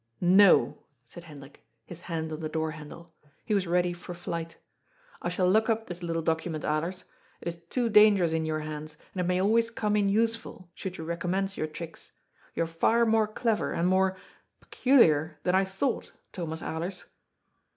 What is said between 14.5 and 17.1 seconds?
peculiar than I thought, Thomas Alers."